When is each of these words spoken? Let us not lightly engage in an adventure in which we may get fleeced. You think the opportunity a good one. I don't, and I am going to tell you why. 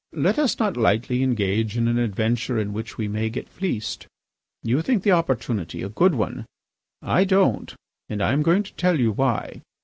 Let 0.15 0.39
us 0.39 0.57
not 0.57 0.77
lightly 0.77 1.21
engage 1.21 1.77
in 1.77 1.87
an 1.87 1.99
adventure 1.99 2.57
in 2.57 2.73
which 2.73 2.97
we 2.97 3.07
may 3.07 3.29
get 3.29 3.47
fleeced. 3.47 4.07
You 4.63 4.81
think 4.81 5.03
the 5.03 5.11
opportunity 5.11 5.83
a 5.83 5.89
good 5.89 6.15
one. 6.15 6.47
I 7.03 7.23
don't, 7.23 7.75
and 8.09 8.19
I 8.19 8.33
am 8.33 8.41
going 8.41 8.63
to 8.63 8.73
tell 8.73 8.99
you 8.99 9.11
why. 9.11 9.61